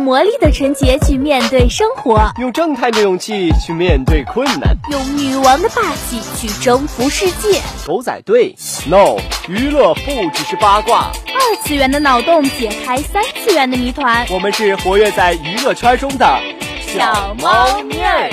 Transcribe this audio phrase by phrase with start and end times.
[0.00, 7.60] 魔力的纯洁去面对生活，用正太的勇气去面对困难，用女王的霸气去征服世界。
[7.86, 9.18] 狗仔队，no，
[9.48, 14.26] 娱乐不只是八卦，二次元的脑洞解开三次元的谜团。
[14.30, 16.40] 我们是活跃在娱乐圈中的
[16.86, 18.30] 小猫腻儿，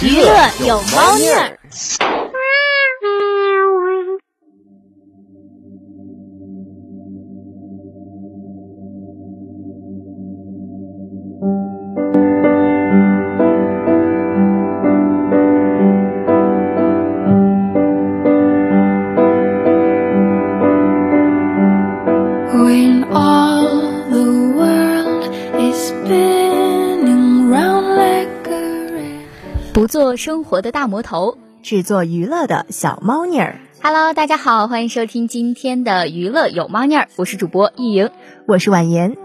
[0.00, 2.29] 娱乐有猫腻儿。
[29.90, 33.58] 做生活的大魔头，制作娱乐的小猫腻儿。
[33.82, 38.08] Hello，大家好，欢迎收听今天的娱乐有猫腻儿，我是主播易莹，
[38.46, 39.16] 我是婉言。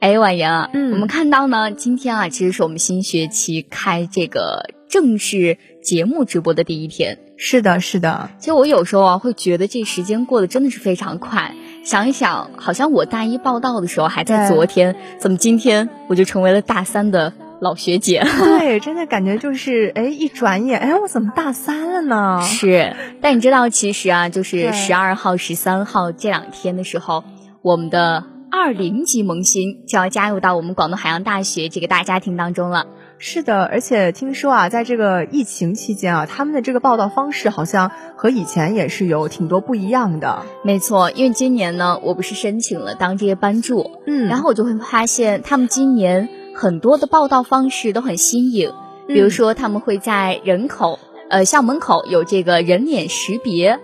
[0.00, 7.20] 哎，婉言啊，嗯，我们看到呢，今天啊，其实是我们新学期开这个正式节目直播的第一天。
[7.36, 8.30] 是的，是的。
[8.40, 11.54] 其实我有时候啊，会觉得这时间过得真的是非常快。
[11.84, 17.32] 想一想，好像我大一报道的时候还在昨天，怎么今天我就成为了大三的？
[17.58, 22.42] 老学姐，对，真的感觉就是，哎，一转眼，哎，我怎么大三了呢？
[22.42, 27.24] 是，但你知道，其实啊，就是十二号、十三号这两天的时候，
[27.62, 32.86] 我们的二零级萌新就要加入到我们广东海洋大学这个大家庭当中了。
[33.16, 40.42] 是的，而且听说啊，在这个疫情期间啊，他们的这个报道方式好像和以前也是有挺多不一样的。
[40.62, 46.28] 没错，因为今年呢，我不是申请了当这些班助，嗯，然后我就会发现他们今年。
[46.56, 48.72] 很多的报道方式都很新颖，
[49.06, 50.98] 比如说他们会在人口
[51.28, 53.78] 呃校门口有这个人脸识别，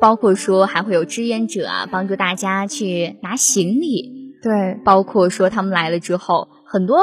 [0.00, 6.98] 包括说还会有志愿者啊帮助大家去拿行李，对，包括说他们来了之后，很多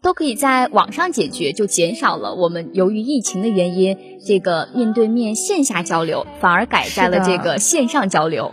[0.00, 8.52] 都可以在网上解决，就减少了我们由于疫情的原因，这个面对面线下交流，反而改在了这个线上交流。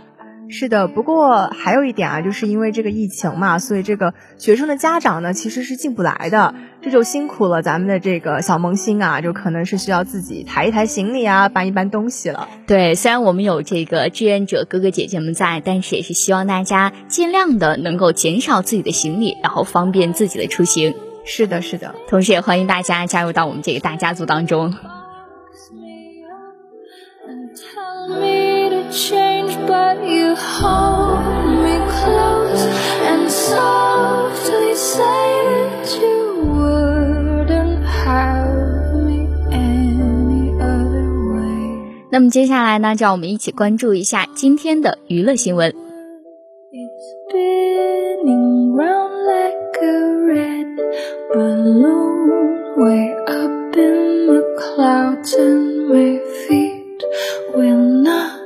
[0.52, 12.48] 是的，不过还有一点啊，就是因为这个疫情嘛，所以这个学生的家长呢其实是进不来的，这就辛苦了咱们的这个小萌新啊，就可能是需要自己抬一抬行李啊，搬一搬东西了。
[12.66, 20.94] 对，虽然我们有这个志愿者哥哥姐姐们在，但是也是希望大家尽量的能够减少自己的行李，然后方便自己的出行。
[21.24, 24.74] 是的，是的，同时也欢迎大家加入到我们这个大家族当中。
[28.91, 31.19] change, but you hold
[31.63, 32.65] me close
[33.03, 42.07] and softly say that you wouldn't have me any other way.
[42.09, 45.73] 那么接下来呢，就让我们一起关注一下今天的娱乐新闻。
[46.71, 50.67] It's spinning round like a red
[51.33, 57.03] balloon way up in the clouds and my feet
[57.53, 58.38] will not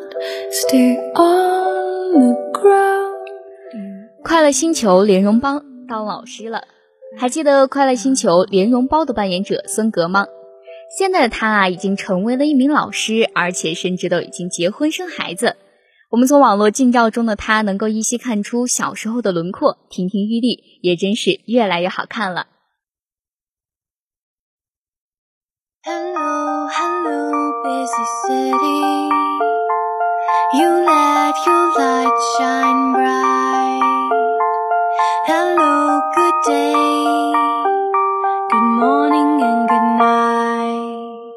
[4.23, 6.65] 快乐星球莲蓉包当老师了，
[7.19, 10.27] 还记得快乐星球莲蓉包的扮演者孙格吗？
[10.97, 15.57] 现在的他啊，已经成为了一名老师，而且甚至都已经结婚生孩子。
[16.11, 22.47] 我们从网络近照中的他，能够依稀看出小时候的轮廓，亭亭玉立，也真是越来越好看了。
[25.83, 29.54] Hello, hello, busy city.
[30.57, 33.81] You let your light shine bright.
[35.27, 37.33] Hello, good day.
[38.53, 41.35] Good morning and good night.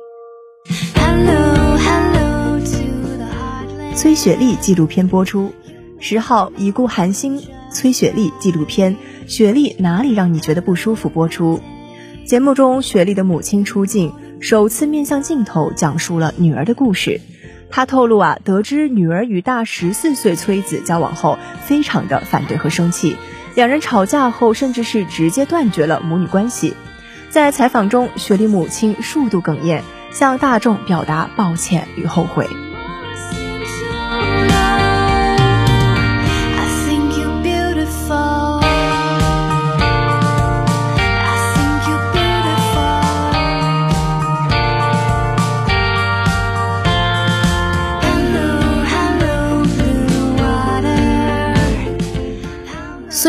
[0.93, 3.95] Hello, hello to the heartland.
[3.95, 5.51] 崔雪莉纪录片播出。
[5.99, 7.41] 十号，已故韩星
[7.73, 8.95] 崔雪莉纪录片
[9.27, 11.59] 《雪莉哪里让你觉得不舒服》播出。
[12.23, 17.19] 节目中，雪莉的母亲出镜，首次面向镜头讲述了女儿的故事。
[17.69, 23.17] 他透露啊，得知女儿与大十四岁崔子交往后，非常的反对和生气，
[23.55, 26.73] 两人吵架后，甚至是直接断绝了母女关系。
[27.29, 32.47] 在采访中，雪莉母亲数度哽咽，向大众表达抱歉与后悔。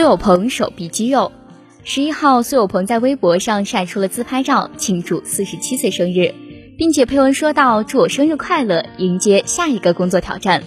[0.09, 1.33] 有朋手臂肌肉。
[1.85, 6.35] 十一号，苏有朋在微博上晒出了自拍照，庆祝四十七岁生日，
[6.79, 10.63] 并且配文说道：“祝我生日快乐，迎接下一个工作挑战。”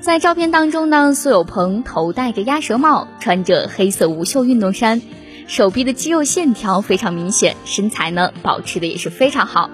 [0.00, 5.02] 在照片当中呢，苏有朋头戴着鸭舌帽，穿着黑色无袖运动衫，
[5.48, 9.68] 手臂的肌肉线条非常明显，身材呢保持的也是非常好。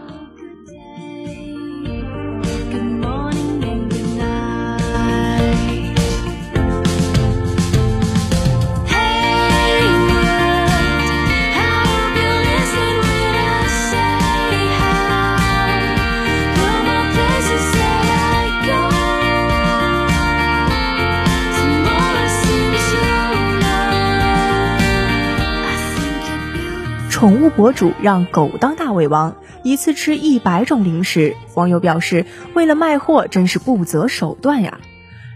[27.17, 31.35] 宠物博主让狗当大胃王，一次吃一百种零食。
[31.55, 34.81] 网友表示，为了卖货真是不择手段呀！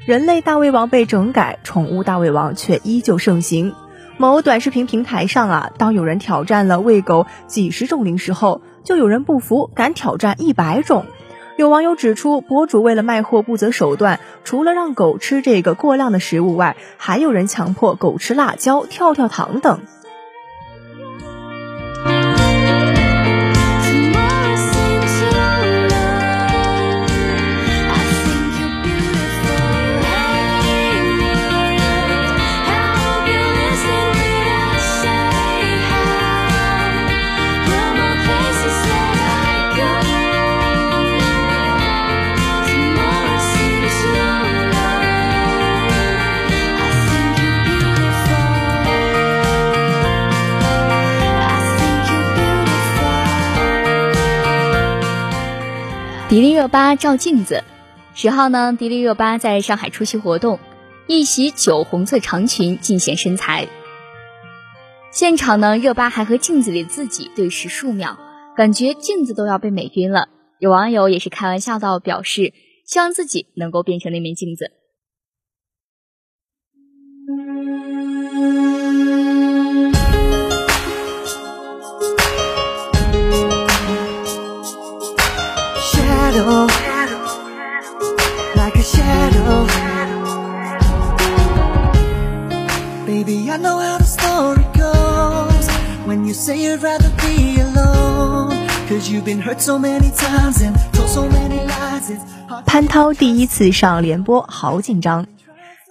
[0.05, 3.73] 人类大胃王被整改，宠物大胃王却依旧盛行。
[4.19, 11.06] 某短视频平台上啊，当有人挑战了喂狗几十种零食后，就有人不服，敢挑战一百种。
[11.56, 19.81] 有网友指出，博主为了卖货不择手段，除了让狗吃这个过量的食物外，还有人强迫狗吃辣椒、跳跳糖等。
[56.31, 57.65] 迪丽热巴照镜子，
[58.15, 58.77] 十号呢？
[58.79, 60.61] 迪丽热巴在上海出席活动，
[61.09, 63.67] 一袭酒红色长裙尽显身材。
[65.11, 68.17] 现场呢，热巴还和镜子里自己对视数秒，
[68.56, 70.29] 感觉镜子都要被美晕了。
[70.61, 72.53] 有网友也是开玩笑道，表示
[72.87, 74.71] 希望自己能够变成那面镜子。
[102.65, 105.27] 潘涛第一次上联播，好紧张。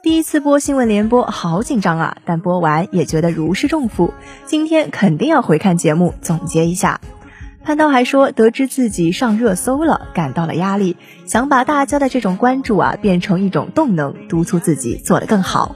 [0.02, 2.18] 第一次播新闻联播，好紧张啊！
[2.26, 4.14] 但播完也觉得如释重负。
[4.48, 7.00] 今天肯定要回看节目，总结一下。
[7.70, 15.76] 潘涛还说，得知自己上热搜了，感到了压力，想把大家的这种关注啊变成一种动能，督促自己做得更好。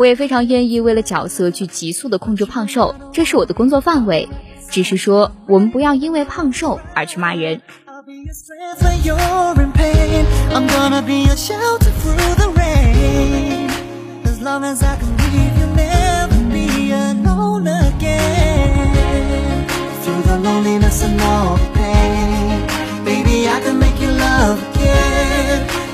[0.00, 4.30] 我也非常愿意为了角色去急速的控制胖瘦，这是我的工作范围。
[4.70, 7.60] 只是说，我们不要因为胖瘦而去骂人。”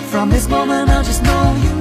[0.09, 1.76] From this moment i just know you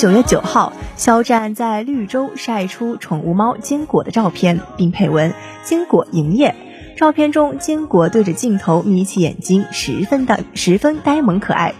[0.00, 6.54] 九月九号，肖战在绿洲晒出宠物猫坚果的照片，并配文“坚果营业”。
[6.96, 11.74] 照片中，坚果对着镜头眯起眼睛，十分的十分呆萌可爱。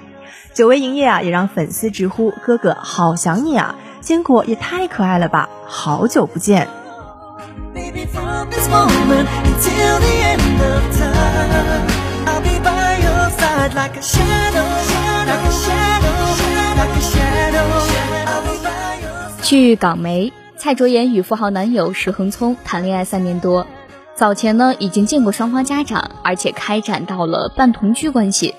[0.53, 3.75] 久违营业啊，也让粉丝直呼哥哥好想你啊！
[4.03, 6.69] 坚果也太可爱了吧，好久不见。
[19.43, 23.67] 据港媒，蔡卓妍与富豪男友石恒聪谈恋爱三年多，
[24.15, 28.55] 早前呢已经见过双方家长，而且开展到了半同居关系。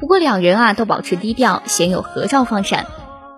[0.00, 2.86] 不过两人啊都保持低调，鲜有合照放闪。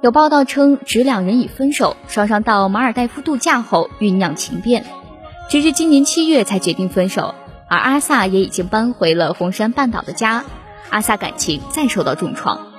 [0.03, 4.87] 有报道称，指两人已分手，双双到马尔代夫度假后酝酿情变，
[5.51, 7.35] 直至今年七月才决定分手。
[7.69, 10.45] 而阿萨也已经搬回了红山半岛的家，
[10.89, 12.76] 阿 sa 感情再受到重创。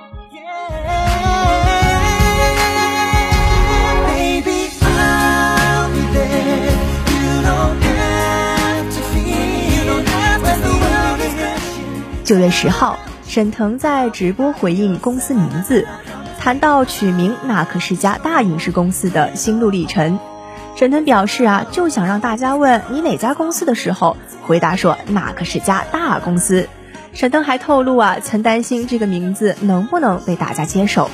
[12.28, 15.88] 九月十号，沈腾在直播回应公司名字，
[16.38, 20.18] 谈到取名那可是家大影视公司的心路历程。
[20.76, 26.68] 沈腾表示啊，就想让大家问你哪家公司的时候，回答说那可是家大公司。
[27.14, 31.08] 沈腾还透露啊，曾担心这个名字能不能被大家接受。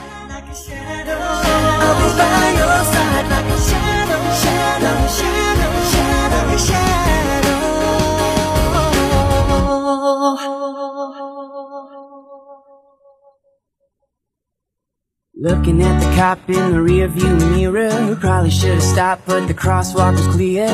[15.45, 18.17] Looking at the cop in the rearview mirror.
[18.19, 20.71] Probably should have stopped, but the crosswalk was clear.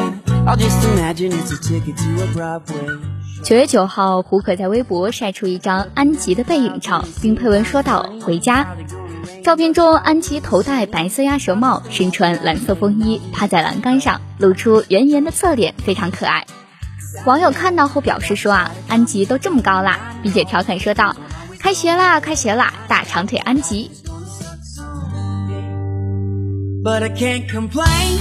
[0.47, 3.01] I'll just imagine it's a ticket to a Broadway.
[3.43, 8.65] 九月九号，胡可在微博晒出一张安吉的背影照，并配文说道：“回家。”
[9.43, 16.47] 照片中，安吉头戴白色鸭舌帽，身穿蓝色风衣，趴在栏杆上，露出圆圆的侧脸，非常可爱。
[17.27, 21.17] 网友看到后表示说啊，安吉都这么高啦，并且调侃说道
[21.59, 23.91] ：“开学啦，开学啦，大长腿安吉。
[26.83, 28.19] But I can't complain.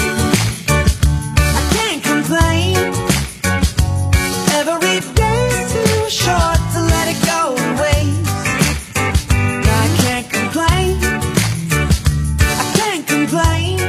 [0.67, 2.75] I can't complain.
[4.53, 8.27] Every day's too short to let it go to waste.
[8.97, 10.99] I can't complain.
[12.59, 13.79] I can't complain.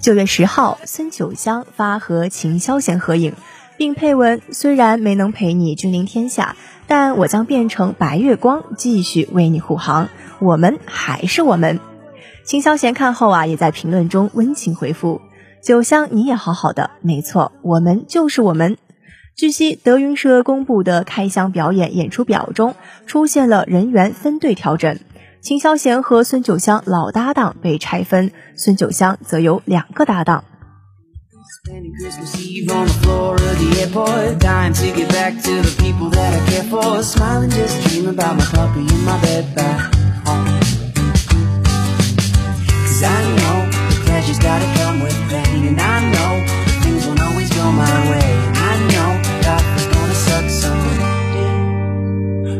[0.00, 3.34] 九月十号，孙九香发和秦霄贤合影，
[3.76, 6.56] 并配文：“虽然没能陪你君临天下，
[6.88, 10.08] 但我将变成白月光，继续为你护航。
[10.40, 11.78] 我们还是我们。”
[12.44, 15.20] 秦霄贤看后啊，也在评论中温情回复
[15.62, 18.76] ：“九香你也好好的，没错，我们就是我们。”
[19.36, 22.74] 据悉，德云社公布的开箱表演演出表中
[23.06, 24.98] 出现了人员分队调整，
[25.40, 30.44] 秦霄贤和孙九香老搭档被拆分，孙九香则有两个搭档。
[43.00, 45.68] Cause I know the pleasure's gotta come with pain.
[45.68, 46.44] And I know
[46.82, 48.28] things won't always go my way.
[48.52, 51.48] I know life is gonna suck someday.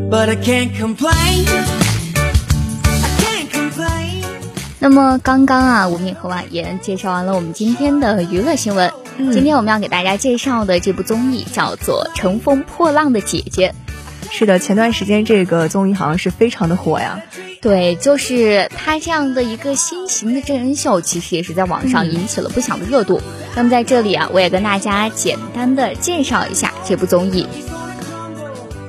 [0.08, 1.44] But I can't complain.
[2.16, 4.24] I can't complain.
[4.78, 8.90] 那么刚刚啊，吴敏和婉言介绍完了我们今天的娱乐新闻。
[9.18, 13.74] 嗯今天我们要给大家介绍的这部综艺叫做《乘风破浪的姐姐》。
[14.32, 17.22] 是的，前段时间这个综艺好像是非常的火呀。
[17.60, 23.20] 对，就是它这样的一个新型的真人秀，其实也是在网上引起了不小的热度。
[23.54, 27.46] 那么在这里啊，我也跟大家简单的介绍一下这部综艺。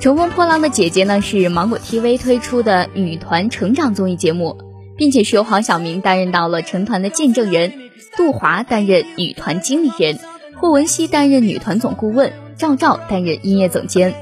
[0.00, 4.56] 乘风破浪的姐姐》呢是芒果 TV 推出的女团成长综艺节目，
[4.96, 7.74] 并且是由黄晓明担任到了成团的见证人，
[8.16, 10.18] 杜华担任女团经理人，
[10.56, 14.21] 霍汶希担任女团总顾问，赵照担任音乐总监。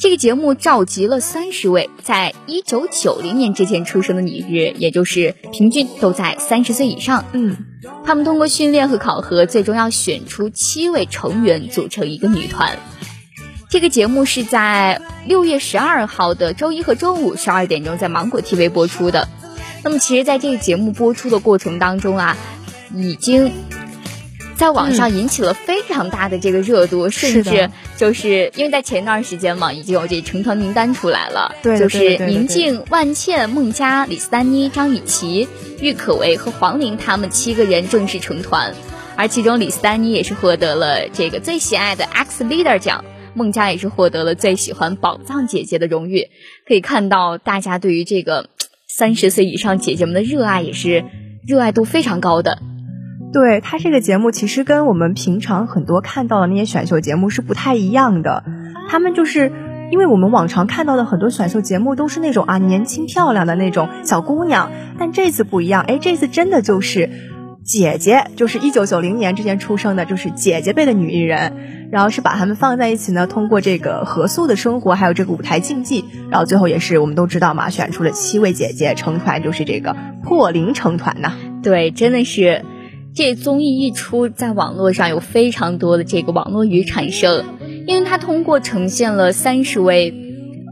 [0.00, 7.24] 这个节目召集了三十位在一九九零年之前出生的女艺，也就是平均都在三十岁以上。
[7.32, 7.56] 嗯，
[8.04, 12.78] 他们通过训练和考核，最终要选出七位成员组成一个女团。
[13.70, 19.28] 这个节目是在六月十二号的周一和周五十二点钟在芒果 TV 播出的。
[19.82, 22.36] 那么，其实，在这个节目播出的过程当中啊，
[22.94, 23.52] 已经
[24.56, 35.48] 在网上引起了非常大的这个热度，甚至就是因为在前段时间嘛，已经有这成团名单出来了，对就是宁静、万茜、孟佳、李斯丹妮、张雨绮、
[35.80, 38.74] 郁可唯和黄龄他们七个人正式成团，
[39.16, 43.04] 而其中李斯丹妮也是获得了这个最喜爱的 X Leader 奖。
[43.36, 46.28] 孟佳也是获得了最喜欢宝藏姐姐的荣誉，
[46.68, 48.48] 可以看到大家对于这个
[48.86, 51.04] 三十岁以上姐姐们的热爱也是
[51.44, 52.60] 热爱度非常高的。
[53.34, 58.44] 对它这个节目其实跟我们平常很多看到的那些选秀节目是不太一样的，
[58.88, 59.52] 他们就是。
[59.90, 67.10] 因为我们往常看到的很多选秀节目都是那种啊年轻漂亮的那种小姑娘，但这次不一样，哎，这次真的就是
[67.62, 82.64] 姐姐，就是一九九零年之前出生的，就是姐姐辈的女艺人，然后是把她们放在一起呢，通过这个合宿的生活，还有这个舞台竞技，然后最后也是我们都知道嘛，选出了七位姐姐成团，就是这个破零成团呐、对，真的是
[83.14, 87.44] 这综艺一出，在网络上有非常多的这个网络语产生，
[87.86, 90.20] 因为它通过呈现了三十位。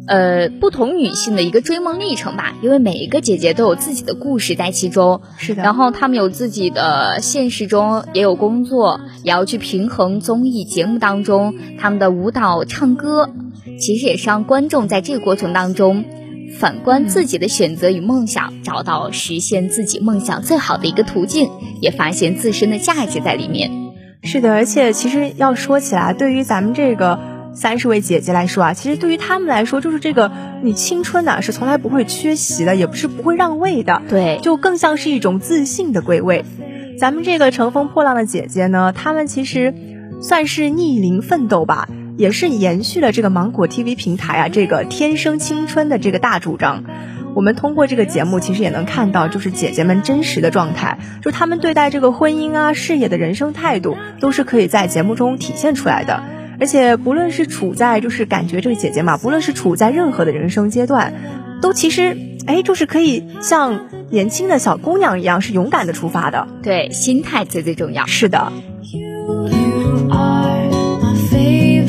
[0.04, 13.30] 呃，不同女性的一个追梦历程吧，因为每一个姐姐都有自己的故事在其中，是的然后她们有自己的现实中也有工作，也要去平衡综艺节目当中她们的舞蹈、唱歌。
[13.78, 16.04] 其实也是让观众在这个过程当中，
[16.58, 23.70] 反观自己的选择与梦想，找到实现自己梦想最好的一个途径，也发现自身的价值在里面。
[24.22, 27.18] 是的，而且其实要说起来，对于咱们这个
[27.54, 30.30] 三十位姐姐来说啊，其实对于她们来说，就是这个
[30.62, 36.44] 你青春呐、是从来不会缺席的，也不是不会让位的，对，就更像是一种自信的归位。
[36.98, 39.74] 咱们这个乘风破浪的姐姐呢，她们其实
[40.20, 46.84] 算是逆龄奋斗吧，也是延续了这个芒果 TV 平台啊这个天生青春的这个大主张。
[47.34, 56.22] 我们通过这个节目，其实也能看到，就是姐姐们真实的状态，就她们对待这个婚姻啊、事业的人生态度，都是可以在节目中体现出来的。
[56.60, 61.14] 而且不论是处在，就是感觉这个姐姐嘛，不论是处在任何的人生阶段，
[61.62, 66.46] 都其实，哎，就是可以像年轻的小姑娘一样，是勇敢的出发的。
[66.62, 68.04] 对，心态最最重要。
[68.04, 68.52] 是的
[68.92, 69.48] ，You
[70.10, 70.68] are
[71.30, 71.81] my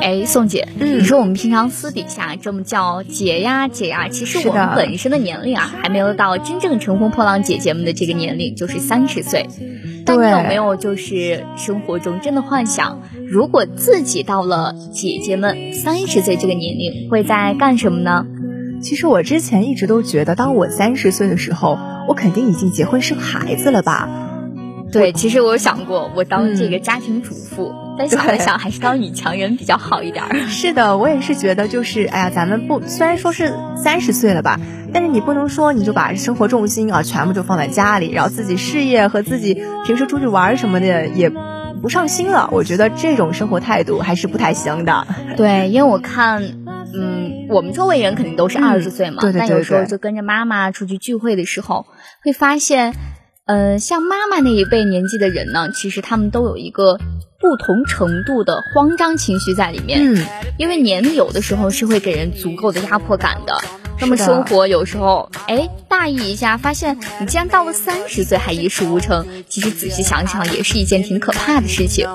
[0.00, 9.46] 哎，宋姐，嗯你说我们平常私底下这么叫姐呀姐呀，其实我们本身的年龄啊，还没有到真正乘风破浪姐姐们的这个年龄，就是三十岁。
[10.04, 18.26] 但你对有没有就是生活中真的幻想，如果自己到了姐姐们三十岁这个年龄，会在干什么呢？
[18.80, 24.08] 其实我之前一直都觉得，当我三十岁的时候，我肯定已经结婚生孩子了吧。
[24.90, 30.34] 对，其实我有想过，我当这个嗯家庭主妇，但想了对想，还是当女强人比较好一点儿。
[30.48, 34.60] 是的，我也是觉得，就是哎呀，咱们不虽然说是三十岁了吧，
[34.92, 41.30] 但是你不能说你就把生活重心啊全部就放在家里，然后自己事业和自己平时出去玩什么的也
[41.82, 42.48] 不上心了。
[42.52, 45.06] 我觉得这种生活态度还是不太行的。
[45.36, 46.42] 对，因为我看，
[46.94, 51.86] 嗯，我们周围人肯定都是嗯二十岁嘛，对对对但有时候就跟着妈妈出去聚会的时候，
[52.24, 52.94] 会发现，
[53.48, 56.98] 呃，像妈妈那一辈年纪的人呢，其实他们都有一个
[57.40, 60.00] 不同程度的慌张情绪在里面。
[60.02, 60.26] 嗯，
[60.58, 63.58] 因为年龄有的时候是会给人足够的压迫感的。
[64.00, 72.06] 那么生活有时候，哎，大意一下，发现你竟然到了三十岁还一事无成，其实仔细想想，也是一件挺可怕的事情。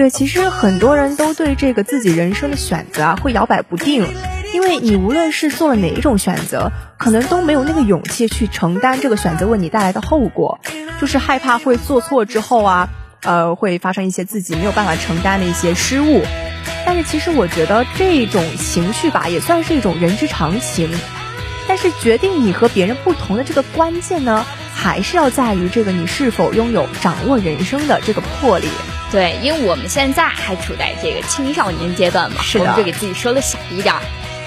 [0.00, 4.06] 对，其实很多人都对这个自己人生的选择啊会摇摆不定，
[4.54, 10.58] 因为你无论是做了哪一种选择，可能都没有那个勇气去承担这个选择为你带来的后果，
[10.98, 12.88] 就是害怕会做错之后啊，
[13.24, 16.22] 呃，会发生一些自己没有办法承担的一些失误。
[16.86, 20.88] 但是其实我觉得这种情绪吧，也算是一种人之常情。
[21.70, 28.66] 但是决定你和别人不同的这个关键呢，还是要在于这个你是否拥有掌握人生的这个魄力。
[29.12, 34.00] 对，因为我们现在还处在这个青少年阶段嘛，是的我们就给自己说的小一点儿，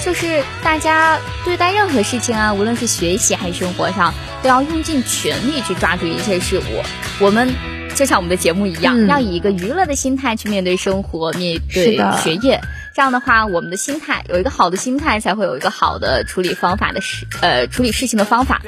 [0.03, 6.83] 就是大家对待任何事情啊，无论是学习还是生活上，都要用尽全力去抓住一切事物。
[7.21, 7.53] 我们
[7.95, 12.59] 就像我们的节目一样，嗯要以一个娱乐的心态去面对生活，面对学业。
[12.93, 18.61] 这样的话，我们的心态有一个好的心态，才会有一个好的处理方法的事，呃，处理事情的方法。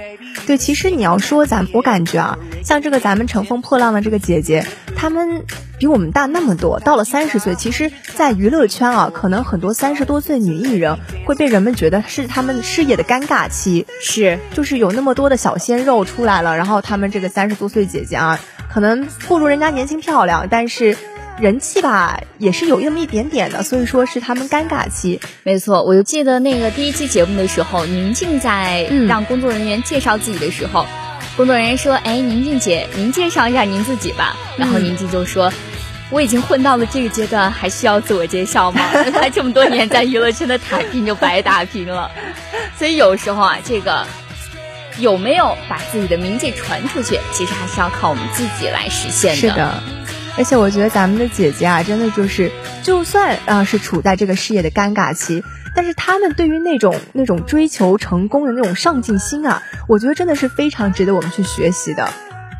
[0.47, 5.45] 对，其实你要说咱，我感觉啊，像这个咱们乘风破浪的这个姐姐，她们
[5.77, 18.39] 比我们大那么多，到了三十岁，其实，在娱乐圈啊，可能很多三十多岁女艺人会被人们觉得是她们事业的尴尬期，是，就是有那么多的小鲜肉出来了，然后她们这个三十多岁姐姐啊，
[18.73, 20.97] 可能不如人家年轻漂亮，但是
[21.39, 25.19] 人气吧也是有那么一点点的，所以说是他们尴尬期。
[25.43, 30.85] 没错，我就记得那个第一期节目的时候，宁静在嗯让工作人员介绍自己的时候，
[31.35, 35.51] 工作人员说：“哎，宁静姐，您介绍一下您自己吧。”然后嗯宁静就说
[36.09, 38.81] ：“我已经混到了这个阶段，还需要自我介绍吗？
[39.13, 42.09] 他这么多年在娱乐圈的打拼就白打拼了。”
[42.79, 44.05] 所以有时候啊，这个
[44.99, 49.83] 有没有把自己的名气传出去，其实还是要靠我们自己来实现的是的，
[50.37, 52.51] 而且我觉得咱们的姐姐啊，真的就是，
[52.83, 55.41] 就算啊是处在这个事业的尴尬期，
[55.73, 62.09] 但是她们对于那种那种追求成功的那种上进心啊，我觉得真的是非常值得我们去学习的。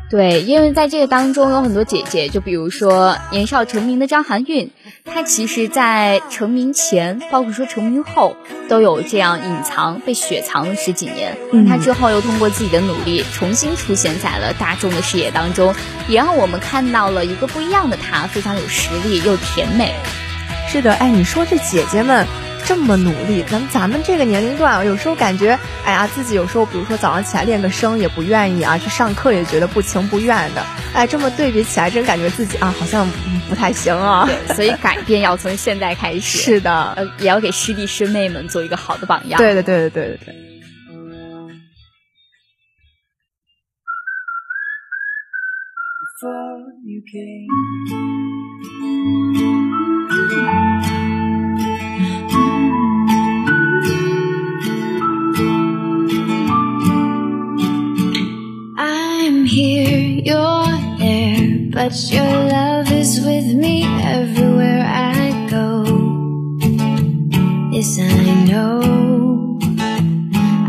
[0.08, 4.70] 对，因为在这个当中有很多姐姐，就比如说年少成名的张含韵，
[5.04, 8.36] 她其实，在成名前，包括说成名后，
[8.68, 11.36] 都有这样隐藏、被雪藏了十几年。
[11.52, 15.74] 嗯她之后又通过自己的努力，重新出现在了大众的视野当中，
[16.08, 19.92] 也让我们看到了一个不一样的她，非常有实力又甜美。
[20.68, 22.24] 是的，哎，你说这姐姐们，
[22.66, 33.08] 这么努力，咱们咱们这个年龄段啊，有时候感觉，哎呀，自己有时候比如说早上起来练个声也不愿意啊，去上课也觉得不情不愿的，哎，这么对比起来，真感觉自己啊好像
[33.48, 34.26] 不太行啊。
[34.26, 36.38] 对， 所以改变要从现在开始。
[36.38, 39.38] 是的，呃，也要给师弟师妹们做一个好的榜样。
[39.38, 40.34] 对对，对的，对的，对。
[46.18, 47.46] before you came.
[60.25, 65.85] you're there, but your love is with me everywhere I go.
[67.71, 69.59] Yes, I know.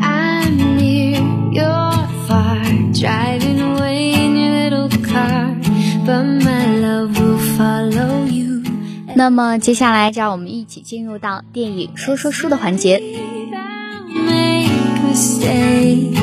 [0.03, 2.62] I'm near, you're far,
[2.93, 5.57] driving away in your little car,
[6.07, 8.62] but my love will follow you.
[9.15, 13.01] 那么接下来，就让我们一起进入到电影说说书的环节。
[14.09, 14.71] Make
[15.11, 16.19] mistakes,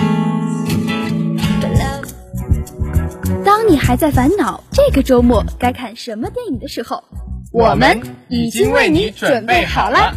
[3.57, 7.05] 当你还在烦恼这个周末该看什么电影的时候，
[7.53, 10.12] 我们已经为你准备好了。。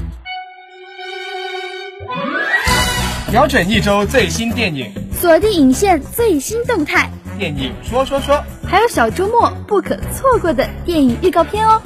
[3.31, 8.43] 瞄准一周最新电影，锁定影线最新动态，电影说说说。
[8.67, 11.79] 还有小周末不可错过的电影预告片哦。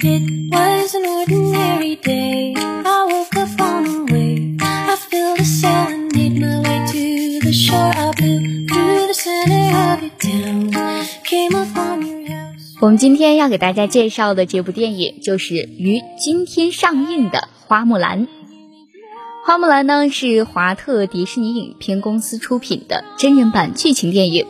[0.00, 2.54] It was an ordinary day.
[2.56, 4.56] I woke up on a wave.
[4.62, 7.90] I filled a sail and made my way to the shore.
[7.92, 10.70] I blew through the center of your town.
[11.24, 12.76] Came upon your house.
[12.80, 18.20] 我们今天要给大家介绍的这部电影，就是于今天上映的《花木兰》。
[19.44, 24.46] 《花木兰》呢是华特迪士尼影片公司出品的真人版剧情电影，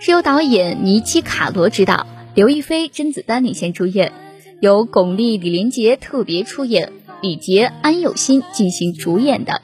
[0.00, 4.12] 是由导演尼基·卡罗执导，刘亦菲、甄子丹领衔主演，
[4.60, 9.62] 由巩俐、李连杰特别出演，李杰、安有心进行主演的。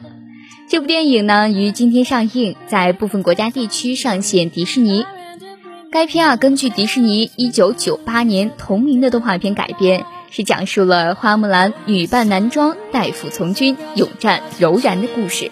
[0.68, 5.04] 这部电影呢于今天上映，在部分国家地区上线迪士尼。
[5.90, 15.50] 该片啊，根据迪士尼1998年同名的动画片改编，是讲述了花木兰女扮男装代父从军，勇战柔然的故事。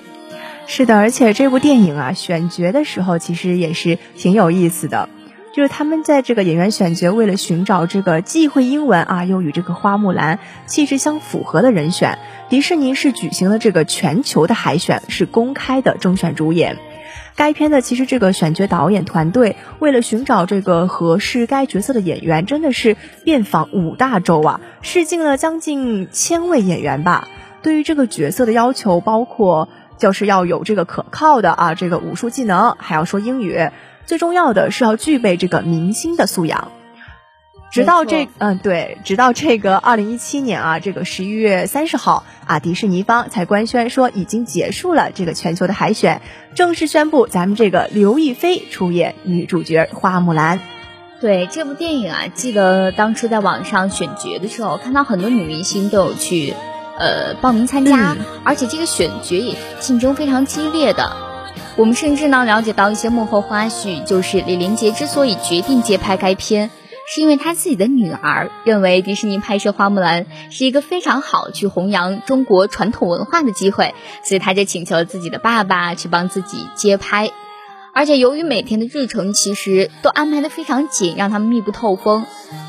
[0.68, 5.08] 是的，而且这部电影啊，选角的时候其实也是挺有意思的。
[5.54, 16.78] 就是他们在这个演员选角，为了寻找这个既会英文啊，又与这个花木兰气质相符合的人选，迪士尼是举行了这个全球的海选，是公开的征选主演。
[17.34, 27.28] 该片的其实这个选角导演团队为了寻找这个合适该角色的演员，真的是遍访五大洲啊，试镜了将近千位演员吧。
[27.62, 33.70] 对于这个角色的要求，包括就是要有这个可靠的啊这个武术技能，还要说英语，
[34.06, 36.72] 最重要的是要具备这个明星的素养。
[37.70, 46.20] 直到这嗯对，直到这个二零一七年啊，这个十一月三十号啊，迪士尼方才官宣说已经结束了这个全球的海选，
[46.54, 50.60] 正式宣布咱们这个刘亦菲出演女主角花木兰。
[51.22, 56.52] 对这部电影啊，记得当初在网上选角的时候，看到很多女明星都有去
[56.98, 61.31] 呃报名参加，嗯而且这个选角也竞争非常激烈的。
[61.74, 66.70] 我们甚至呢了解到一些幕后花絮，就是李连杰之所以决定接拍该片，
[67.08, 77.30] 是因为他自己的女儿认为迪士尼拍摄花木兰是一个非常好去弘扬中国传统文化的机会，所以他就请求了自己的爸爸去帮自己接拍。
[77.94, 82.24] 而且由于每天的日程其实都安排的非常紧，让他们密不透风。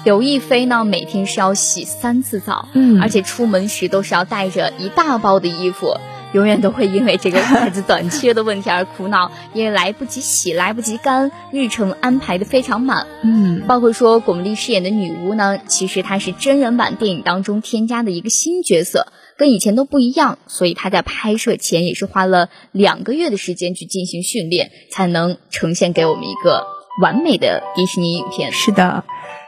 [0.06, 5.98] 刘亦菲呢，每天是要洗三次澡，嗯而且出门时都是要带着一大包的衣服，
[6.34, 13.08] 永远都会因为这个筷子短缺的问题而苦恼，因为来不及洗，来不及干，日程安排的非常满。
[13.24, 26.65] 嗯，包括说巩俐饰演的女巫呢，其实她是真人版电影当中添加的一个新角色，跟以前都不一样，所以她在拍摄前也是花了两个月的时间去进行训练，才能呈现给我们一个
[27.02, 28.52] 完美的迪士尼影片。
[28.52, 29.04] 是的。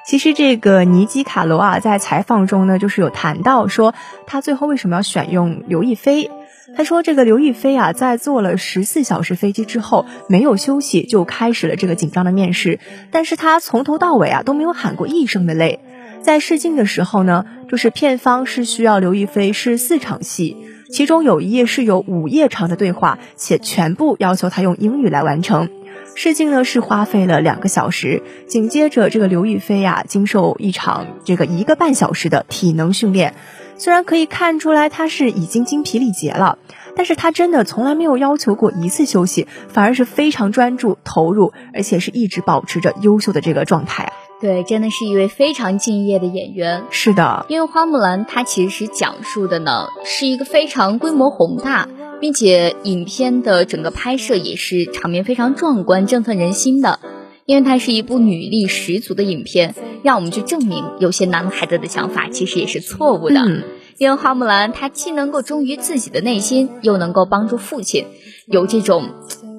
[0.08, 3.96] 其实这个尼基卡罗啊，在采访中呢，就是有谈到说，
[4.28, 6.30] 他最后为什么要选用刘亦菲。
[6.76, 12.80] 他说，这个刘亦菲啊，在坐了十四小时飞机之后，没有休息就开始了这个紧张的面试，
[13.12, 15.80] 但是他从头到尾啊都没有喊过一声的累。
[16.22, 20.58] 在试镜的时候呢，就是片方是需要刘亦菲试四场戏，
[20.90, 25.70] 其中有一页是有五页长的对话，且全部要求她用英语来完成。
[26.18, 33.36] 试镜呢是花费了两个小时，紧接着这个刘亦菲呀、经受一场这个一个半小时的体能训练，
[33.78, 36.58] 虽然可以看出来他是已经精疲力竭了，
[36.96, 44.14] 但是他真的从来没有要求过一次休息，反而是非常专注投入，而且是一直保持着优秀的这个状态啊。
[44.42, 46.84] 对，真的是一位非常敬业的演员。
[46.90, 51.88] 是的，因为花木兰它其实讲述的呢是一个非常规模宏大，
[52.20, 57.00] 并且影片的整个拍摄也是场面非常壮观、振奋人心的。
[57.46, 63.40] 因为它是一部女力十足的影片，让我们去证明有些男孩子的想法其实也是错误的。
[63.42, 63.64] 嗯
[63.98, 68.08] 因为花木兰她既能够忠于自己的内心，又能够帮助父亲，
[68.46, 69.12] 有这种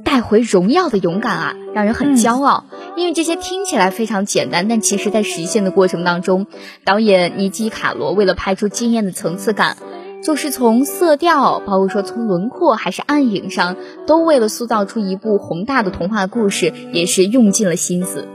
[0.04, 2.66] 带回荣耀的勇敢啊，让人很骄傲。
[2.96, 6.46] 因为这些听起来非常简单，但其实在实现的过程当中，
[6.84, 9.78] 导演尼基卡罗为了拍出惊艳的层次感。
[10.26, 13.76] 就是从色调，包括说从轮廓还是暗影上，
[14.08, 18.26] 都为了塑造出一部宏大的童话故事，也是用尽了心思。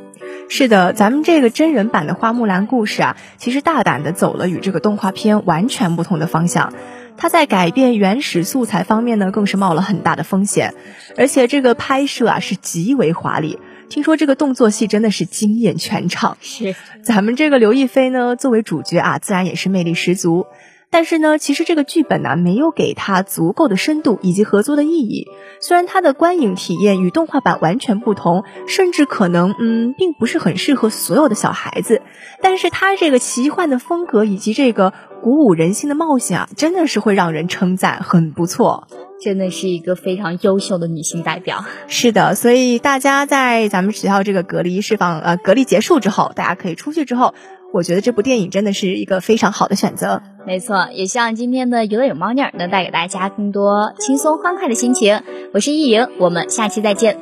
[0.48, 6.72] 是的，咱们这个真人版的花木兰故事啊，其实大胆的走了与这个动画片完全不同的方向。
[7.18, 10.74] 它在改变原始素材方面呢，更是冒了很大的风险，
[11.18, 13.60] 而且这个拍摄啊是极为华丽。
[13.90, 16.38] 听说这个动作戏真的是惊艳全场。
[16.40, 16.74] 是，
[17.04, 20.46] 咱们这个刘亦菲呢，作为主角啊，自然也是魅力十足。
[20.92, 25.26] 但是呢，其实这个剧本呢、没有给它足够的深度以及合作的意义。
[25.62, 32.02] 虽然它的观影体验与动画版完全不同，甚至可能嗯，并不是很适合所有的小孩子，
[32.42, 38.88] 但是它这个奇幻的风格以及这个鼓舞人心的冒险啊，真的是会让人称赞，很不错。
[39.24, 41.64] 真的是一个非常优秀的女性代表。
[41.88, 47.36] 是的，所以大家在咱们学校这个隔离释放呃隔离结束之后，大家可以出去之后，
[47.74, 50.22] 我觉得这部电影真的是一个非常好的选择。
[50.46, 55.22] 没错，也希望今天的娱乐有猫腻儿能带给大家更多轻松欢快的心情。
[55.54, 57.18] 我是易莹，我们下期再见。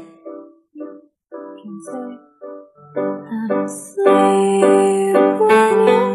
[3.67, 6.08] Sleep when you're